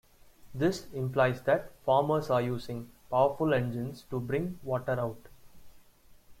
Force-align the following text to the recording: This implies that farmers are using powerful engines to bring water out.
This 0.55 0.87
implies 0.93 1.43
that 1.43 1.73
farmers 1.85 2.31
are 2.31 2.41
using 2.41 2.89
powerful 3.11 3.53
engines 3.53 4.01
to 4.09 4.19
bring 4.19 4.59
water 4.63 4.99
out. 4.99 5.27